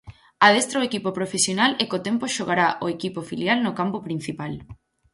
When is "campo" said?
3.79-3.97